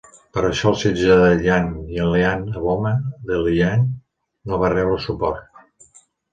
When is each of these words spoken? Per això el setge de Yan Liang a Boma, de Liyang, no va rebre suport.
Per 0.35 0.41
això 0.47 0.69
el 0.69 0.77
setge 0.83 1.17
de 1.19 1.27
Yan 1.47 1.67
Liang 2.15 2.47
a 2.61 2.65
Boma, 2.65 2.95
de 3.29 3.39
Liyang, 3.45 3.87
no 4.51 4.63
va 4.65 4.75
rebre 4.79 5.01
suport. 5.09 5.97